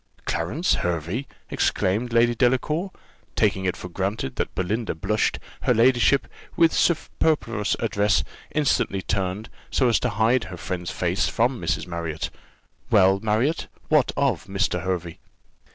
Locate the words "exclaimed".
1.51-2.11